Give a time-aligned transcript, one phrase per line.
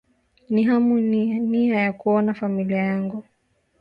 [0.49, 3.23] ni hamu na nia ya kuona familia yangu